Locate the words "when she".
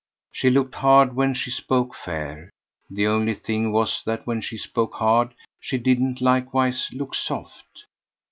1.15-1.51, 4.25-4.57